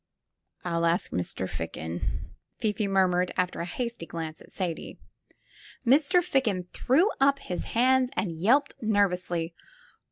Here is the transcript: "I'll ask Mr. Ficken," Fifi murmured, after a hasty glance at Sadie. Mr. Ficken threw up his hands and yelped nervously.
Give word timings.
"I'll 0.65 0.87
ask 0.87 1.11
Mr. 1.11 1.47
Ficken," 1.47 2.31
Fifi 2.57 2.87
murmured, 2.87 3.31
after 3.37 3.59
a 3.59 3.65
hasty 3.67 4.07
glance 4.07 4.41
at 4.41 4.49
Sadie. 4.51 4.97
Mr. 5.85 6.23
Ficken 6.25 6.65
threw 6.73 7.11
up 7.21 7.37
his 7.37 7.65
hands 7.77 8.09
and 8.17 8.31
yelped 8.31 8.73
nervously. 8.81 9.53